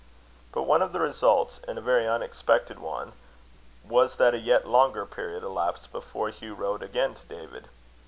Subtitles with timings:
[0.51, 3.11] But one of the results, and a very unexpected one,
[3.87, 7.67] was, that a yet longer period elapsed before Hugh wrote again to David.